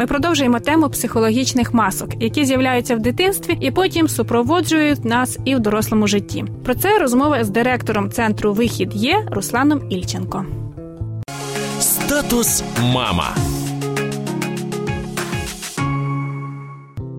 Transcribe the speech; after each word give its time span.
Ми 0.00 0.06
продовжуємо 0.06 0.60
тему 0.60 0.88
психологічних 0.90 1.74
масок, 1.74 2.22
які 2.22 2.44
з'являються 2.44 2.96
в 2.96 3.00
дитинстві 3.00 3.58
і 3.60 3.70
потім 3.70 4.08
супроводжують 4.08 5.04
нас 5.04 5.38
і 5.44 5.54
в 5.54 5.60
дорослому 5.60 6.06
житті. 6.06 6.44
Про 6.64 6.74
це 6.74 6.98
розмова 6.98 7.44
з 7.44 7.50
директором 7.50 8.10
центру 8.10 8.52
Вихід 8.52 8.90
є 8.94 9.26
Русланом 9.30 9.90
Ільченко. 9.90 10.46
Статус 11.80 12.62
мама. 12.82 13.34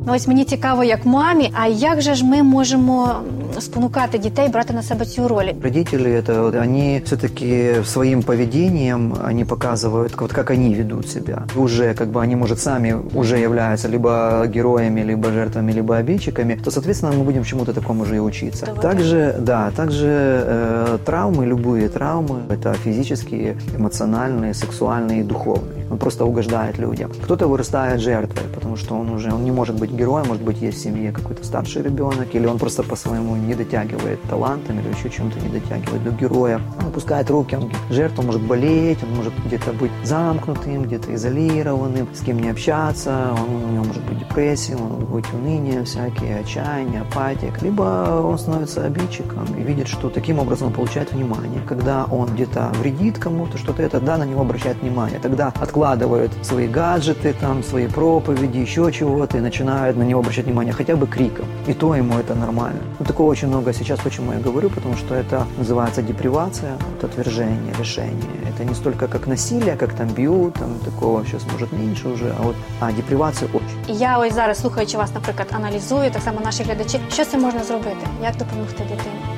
Ну, 0.00 0.12
ось 0.14 0.28
мені 0.28 0.44
цікаво, 0.44 0.84
як 0.84 1.06
мамі, 1.06 1.50
а 1.54 1.66
як 1.66 2.00
же 2.00 2.14
ж 2.14 2.24
ми 2.24 2.42
можемо 2.42 3.14
спонукати 3.58 4.18
дітей 4.18 4.48
брати 4.48 4.74
на 4.74 4.82
себе 4.82 5.04
цю 5.04 5.28
роль? 5.28 5.44
Родители 5.62 6.10
это 6.10 6.42
вот, 6.42 6.54
они 6.54 7.02
все-таки 7.04 7.84
своим 7.84 8.22
поведением 8.22 9.14
они 9.28 9.44
показывают, 9.44 10.20
вот 10.20 10.32
как 10.32 10.50
они 10.50 10.74
ведут 10.74 11.08
себя. 11.08 11.42
Уже 11.56 11.94
как 11.94 12.08
бы 12.08 12.22
они, 12.22 12.36
может, 12.36 12.58
сами 12.58 12.94
уже 13.14 13.38
являются 13.38 13.88
либо 13.88 14.46
героями, 14.54 15.02
либо 15.02 15.30
жертвами, 15.30 15.72
либо 15.72 15.96
обидчиками, 15.96 16.54
то, 16.64 16.70
соответственно, 16.70 17.12
мы 17.12 17.24
будем 17.24 17.44
чему-то 17.44 17.72
такому 17.72 18.04
же 18.04 18.16
и 18.16 18.20
учиться. 18.20 18.66
Давай. 18.66 18.82
Также, 18.82 19.34
да, 19.40 19.70
также 19.76 20.06
э, 20.08 20.98
травмы, 21.04 21.46
любые 21.46 21.88
травмы, 21.88 22.42
это 22.48 22.74
физические, 22.74 23.56
эмоциональные, 23.78 24.54
сексуальные 24.54 25.20
и 25.20 25.24
духовные. 25.24 25.79
Он 25.91 25.97
просто 25.97 26.23
угождает 26.25 26.77
людям. 26.77 27.11
Кто-то 27.23 27.47
вырастает 27.47 27.99
жертвой, 27.99 28.47
потому 28.55 28.77
что 28.77 28.95
он 28.95 29.09
уже 29.09 29.31
он 29.33 29.43
не 29.43 29.51
может 29.51 29.77
быть 29.77 29.91
героем, 29.91 30.27
может 30.27 30.41
быть, 30.41 30.61
есть 30.61 30.77
в 30.77 30.81
семье 30.81 31.11
какой-то 31.11 31.43
старший 31.43 31.83
ребенок, 31.83 32.33
или 32.33 32.45
он 32.47 32.57
просто 32.57 32.81
по-своему 32.83 33.35
не 33.35 33.53
дотягивает 33.55 34.21
талантом, 34.29 34.79
или 34.79 34.87
еще 34.87 35.09
чем-то 35.09 35.37
не 35.39 35.49
дотягивает 35.49 36.03
до 36.03 36.11
героя. 36.11 36.61
Он 36.79 36.87
опускает 36.87 37.29
руки, 37.29 37.55
он 37.55 37.69
жертва 37.89 38.21
может 38.21 38.41
болеть, 38.41 39.03
он 39.03 39.15
может 39.15 39.33
где-то 39.45 39.73
быть 39.73 39.91
замкнутым, 40.05 40.83
где-то 40.83 41.13
изолированным, 41.13 42.07
с 42.13 42.21
кем 42.21 42.39
не 42.39 42.49
общаться, 42.49 43.33
он, 43.33 43.55
у 43.55 43.71
него 43.73 43.83
может 43.83 44.03
быть 44.05 44.19
депрессия, 44.19 44.77
он 44.77 44.93
может 44.93 45.09
быть 45.09 45.25
уныние 45.33 45.83
всякие, 45.83 46.39
отчаяние, 46.39 47.01
апатия. 47.01 47.51
Либо 47.61 48.21
он 48.23 48.39
становится 48.39 48.85
обидчиком 48.85 49.45
и 49.57 49.61
видит, 49.61 49.89
что 49.89 50.09
таким 50.09 50.39
образом 50.39 50.67
он 50.67 50.73
получает 50.73 51.11
внимание. 51.11 51.61
Когда 51.67 52.05
он 52.05 52.29
где-то 52.29 52.71
вредит 52.79 53.19
кому-то, 53.19 53.57
что-то 53.57 53.83
это, 53.83 53.99
да, 53.99 54.17
на 54.17 54.23
него 54.23 54.41
обращает 54.41 54.81
внимание. 54.81 55.19
Тогда 55.19 55.51
откладывают 55.80 56.32
свои 56.42 56.68
гаджеты, 56.68 57.34
там, 57.40 57.62
свои 57.62 57.86
проповеди, 57.86 58.58
еще 58.58 58.92
чего-то, 58.92 59.38
и 59.38 59.40
начинают 59.40 59.96
на 59.96 60.02
него 60.02 60.20
обращать 60.20 60.46
внимание 60.46 60.72
хотя 60.72 60.96
бы 60.96 61.06
криком. 61.06 61.46
И 61.66 61.72
то 61.72 61.94
ему 61.94 62.14
это 62.14 62.34
нормально. 62.34 62.80
Ну, 62.98 63.06
такого 63.06 63.30
очень 63.30 63.48
много 63.48 63.72
сейчас. 63.72 64.00
Почему 64.00 64.32
я 64.32 64.38
говорю? 64.38 64.70
Потому 64.70 64.96
что 64.96 65.14
это 65.14 65.46
называется 65.58 66.02
депривация, 66.02 66.72
вот, 66.92 67.04
отвержение, 67.04 67.74
решение. 67.78 68.14
Это 68.48 68.64
не 68.64 68.74
столько 68.74 69.08
как 69.08 69.26
насилие, 69.26 69.76
как 69.76 69.92
там 69.94 70.08
бьют, 70.08 70.54
там 70.54 70.78
такого 70.84 71.24
сейчас 71.24 71.42
может 71.52 71.72
меньше 71.72 72.08
уже, 72.08 72.34
а 72.38 72.42
вот 72.42 72.56
а 72.80 72.92
депривация 72.92 73.48
очень. 73.52 73.94
І 73.94 73.98
я 73.98 74.18
ось 74.18 74.34
зараз, 74.34 74.60
слухаючи 74.60 74.96
вас, 74.98 75.14
наприклад, 75.14 75.48
аналізую, 75.52 76.10
так 76.10 76.22
само 76.22 76.40
наші 76.44 76.62
глядачі, 76.62 77.00
що 77.12 77.24
це 77.24 77.38
можна 77.38 77.64
зробити? 77.64 78.06
Як 78.22 78.36
допомогти 78.36 78.82
дитині? 78.82 79.29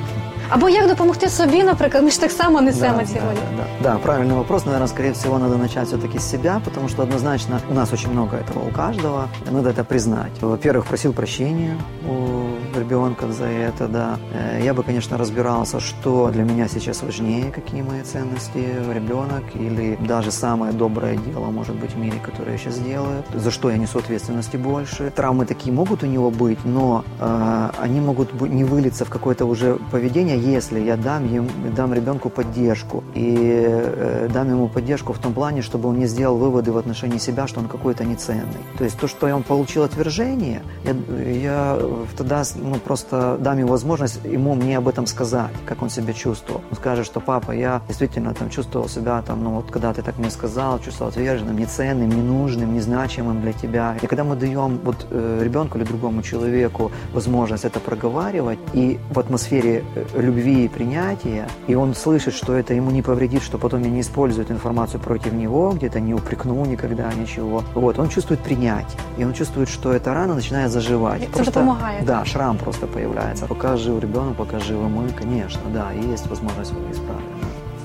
Або 0.53 0.69
як 0.69 0.89
допомогти 0.89 1.29
собі, 1.29 1.63
наприклад, 1.63 2.05
ми 2.05 2.11
ж 2.11 2.21
так 2.21 2.31
само 2.31 2.61
несемо 2.61 2.99
Да, 2.99 3.05
ці 3.07 3.15
да, 3.15 3.21
ролі. 3.21 3.39
да, 3.57 3.63
да. 3.83 3.93
Да, 3.93 3.99
правильный 4.13 4.35
вопрос. 4.35 4.65
Наверное, 4.67 4.89
скорее 4.89 5.13
всего, 5.13 5.39
надо 5.39 5.57
начать 5.57 5.87
все-таки 5.87 6.19
с 6.19 6.31
себя, 6.31 6.61
потому 6.65 6.89
что 6.89 7.03
однозначно 7.03 7.61
у 7.71 7.75
нас 7.75 7.93
очень 7.93 8.11
много 8.13 8.37
этого 8.37 8.69
у 8.69 8.71
каждого. 8.71 9.25
Надо 9.51 9.71
это 9.71 9.85
признать. 9.85 10.33
Во-первых, 10.41 10.85
просил 10.87 11.13
прощения 11.13 11.77
у 12.09 12.49
ребенка 12.84 13.32
за 13.32 13.46
это, 13.46 13.88
да. 13.88 14.18
Э, 14.34 14.60
Я 14.64 14.74
бы, 14.74 14.84
конечно, 14.84 15.18
разбирался, 15.18 15.80
что 15.80 16.30
для 16.30 16.44
меня 16.44 16.68
сейчас 16.68 17.02
важнее, 17.02 17.52
какие 17.52 17.82
мои 17.82 18.02
ценности, 18.02 18.66
ребенок 18.94 19.44
или 19.56 19.98
даже 20.08 20.32
самое 20.32 20.74
доброе 20.74 21.16
дело, 21.18 21.46
может 21.46 21.76
быть, 21.76 21.94
в 21.94 21.98
мире, 21.98 22.20
которое 22.24 22.54
я 22.54 22.58
сейчас 22.58 22.80
делаю, 22.80 23.24
за 23.34 23.52
что 23.52 23.70
я 23.70 23.78
несу 23.78 24.00
ответственности 24.00 24.58
больше. 24.58 25.12
Травмы 25.16 25.46
такие 25.46 25.74
могут 25.74 26.04
у 26.04 26.08
него 26.08 26.30
быть, 26.32 26.66
но 26.66 27.04
э, 27.20 27.70
они 27.80 28.02
могут 28.02 28.42
не 28.42 28.64
вылиться 28.64 29.06
в 29.06 29.10
какое-то 29.10 29.46
уже 29.46 29.78
поведение, 29.92 30.38
если 30.38 30.80
я 30.80 30.98
дам, 30.98 31.28
ем, 31.34 31.48
дам 31.76 31.94
ребенку 31.94 32.30
поддержку 32.30 33.04
и 33.16 33.36
э, 33.40 34.30
дам 34.34 34.50
ему 34.50 34.68
поддержку 34.68 35.14
в 35.14 35.20
том 35.20 35.34
плане, 35.34 35.62
чтобы 35.62 35.90
он 35.90 36.00
не 36.00 36.08
сделал 36.08 36.38
выводы 36.38 36.72
в 36.72 36.78
отношении 36.78 37.18
себя, 37.18 37.48
что 37.48 37.60
он 37.62 37.68
какой-то 37.68 38.04
неценный. 38.04 38.64
То 38.78 38.84
есть 38.84 39.00
то, 39.00 39.08
что 39.08 39.28
он 39.28 39.44
получил 39.44 39.84
отвержение, 39.84 40.62
я, 40.84 40.94
я 41.24 41.80
тогда 42.18 42.44
ну, 42.74 42.80
просто 42.80 43.38
дам 43.40 43.60
ему 43.60 43.70
возможность 43.70 44.20
ему 44.24 44.56
мне 44.56 44.78
об 44.78 44.88
этом 44.88 45.06
сказать, 45.06 45.52
как 45.66 45.82
он 45.84 45.90
себя 45.90 46.14
чувствовал. 46.14 46.62
Он 46.72 46.78
скажет, 46.78 47.06
что 47.06 47.20
папа, 47.20 47.52
я 47.52 47.82
действительно 47.88 48.34
там 48.34 48.50
чувствовал 48.50 48.90
себя 48.90 49.22
там, 49.22 49.44
ну 49.44 49.52
вот 49.52 49.70
когда 49.70 49.94
ты 49.94 50.02
так 50.02 50.18
мне 50.18 50.32
сказал, 50.32 50.80
чувствовал 50.80 51.12
отверженным, 51.12 51.58
неценным, 51.58 52.10
ненужным, 52.10 52.74
незначимым 52.74 53.42
для 53.42 53.54
тебя. 53.54 53.96
И 54.02 54.08
когда 54.08 54.24
мы 54.24 54.36
даем 54.36 54.80
вот 54.84 55.06
э, 55.12 55.42
ребенку 55.44 55.78
или 55.78 55.86
другому 55.86 56.24
человеку 56.24 56.92
возможность 57.14 57.66
это 57.66 57.80
проговаривать, 57.80 58.60
и 58.74 59.00
в 59.12 59.20
атмосфере 59.20 59.84
э, 59.96 60.22
любви 60.22 60.66
и 60.66 60.68
принятия, 60.68 61.48
и 61.68 61.76
он 61.76 61.94
слышит, 61.94 62.34
что 62.34 62.54
это 62.54 62.74
ему 62.74 62.90
не 62.90 63.04
повредит, 63.04 63.44
что 63.44 63.60
потом 63.60 63.84
я 63.84 63.90
не 63.90 64.02
используют 64.02 64.50
информацию 64.50 65.00
против 65.00 65.34
него, 65.34 65.72
где-то 65.74 66.00
не 66.00 66.14
упрекну 66.16 66.66
никогда 66.66 67.14
ничего. 67.14 67.64
Вот, 67.76 68.00
он 68.00 68.10
чувствует 68.10 68.40
принятие, 68.40 69.00
и 69.20 69.26
он 69.26 69.34
чувствует, 69.34 69.70
что 69.70 69.94
эта 69.94 70.14
рана 70.14 70.34
начинает 70.34 70.72
заживать. 70.72 71.22
Это 71.38 71.52
помогает. 71.52 72.06
Да, 72.06 72.26
шрам 72.26 72.58
просто 72.64 72.88
появляется. 72.88 73.46
Пока 73.46 73.78
жив 73.78 74.00
ребенок, 74.00 74.36
пока 74.36 74.60
живы 74.60 74.90
мы, 74.90 75.10
конечно, 75.10 75.62
да, 75.74 75.94
и 75.94 76.14
есть 76.14 76.28
возможность 76.28 76.72
его 76.72 76.92
исправить. 76.92 77.24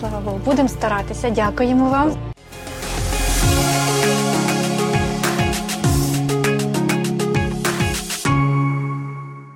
Слава 0.01 0.21
Богу, 0.21 0.41
будемо 0.45 0.69
старатися. 0.69 1.31
Дякуємо 1.31 1.91
вам. 1.91 2.13